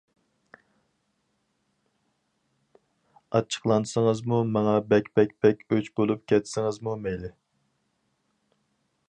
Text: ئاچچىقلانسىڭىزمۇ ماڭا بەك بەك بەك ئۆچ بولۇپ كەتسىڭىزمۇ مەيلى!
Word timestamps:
ئاچچىقلانسىڭىزمۇ 3.35 4.41
ماڭا 4.55 4.73
بەك 4.95 5.13
بەك 5.21 5.37
بەك 5.47 5.63
ئۆچ 5.77 5.93
بولۇپ 6.01 6.25
كەتسىڭىزمۇ 6.33 6.99
مەيلى! 7.07 7.33